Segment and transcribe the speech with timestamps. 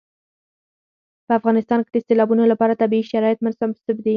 [1.25, 4.09] په افغانستان کې د سیلابونو لپاره طبیعي شرایط مناسب دي.